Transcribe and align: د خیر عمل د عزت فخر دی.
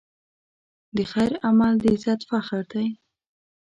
د 0.95 0.97
خیر 1.11 1.33
عمل 1.47 1.73
د 1.81 1.85
عزت 1.93 2.21
فخر 2.29 2.61
دی. 2.73 2.87